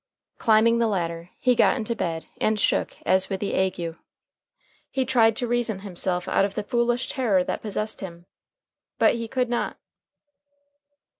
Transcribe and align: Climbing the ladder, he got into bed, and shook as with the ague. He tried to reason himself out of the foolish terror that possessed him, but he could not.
Climbing 0.39 0.79
the 0.79 0.87
ladder, 0.87 1.29
he 1.37 1.53
got 1.53 1.77
into 1.77 1.95
bed, 1.95 2.25
and 2.39 2.59
shook 2.59 2.97
as 3.05 3.29
with 3.29 3.39
the 3.39 3.53
ague. 3.53 3.97
He 4.89 5.05
tried 5.05 5.35
to 5.35 5.47
reason 5.47 5.81
himself 5.81 6.27
out 6.27 6.43
of 6.43 6.55
the 6.55 6.63
foolish 6.63 7.07
terror 7.09 7.43
that 7.43 7.61
possessed 7.61 8.01
him, 8.01 8.25
but 8.97 9.13
he 9.13 9.27
could 9.27 9.47
not. 9.47 9.77